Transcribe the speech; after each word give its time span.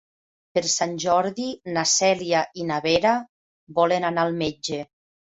Per 0.57 0.61
Sant 0.75 0.93
Jordi 1.01 1.43
na 1.75 1.83
Cèlia 1.91 2.39
i 2.61 2.65
na 2.69 2.79
Vera 2.85 3.11
volen 3.81 4.07
anar 4.09 4.23
al 4.29 4.33
metge. 4.41 4.81